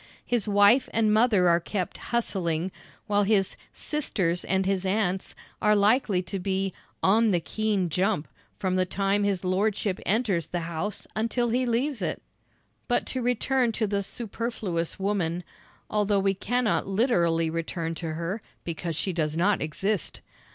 His 0.25 0.47
wife 0.47 0.89
and 0.95 1.13
mother 1.13 1.47
are 1.47 1.59
kept 1.59 1.99
"hustling," 2.09 2.71
while 3.05 3.21
his 3.21 3.55
"sisters 3.71 4.43
and 4.43 4.65
his 4.65 4.83
aunts" 4.83 5.35
are 5.61 5.75
likely 5.75 6.23
to 6.23 6.39
be 6.39 6.73
"on 7.03 7.29
the 7.29 7.39
keen 7.39 7.87
jump" 7.87 8.27
from 8.57 8.77
the 8.77 8.85
time 8.87 9.23
his 9.23 9.43
lordship 9.43 9.99
enters 10.03 10.47
the 10.47 10.61
house 10.61 11.05
until 11.15 11.49
he 11.49 11.67
leaves 11.67 12.01
it! 12.01 12.19
But 12.87 13.05
to 13.13 13.21
return 13.21 13.73
to 13.73 13.85
the 13.85 14.01
"superfluous 14.01 14.97
woman," 14.97 15.43
although 15.87 16.17
we 16.19 16.33
cannot 16.33 16.87
literally 16.87 17.51
return 17.51 17.93
to 18.01 18.13
her 18.15 18.41
because 18.63 18.95
she 18.95 19.13
does 19.13 19.37
not 19.37 19.61
exist. 19.61 20.21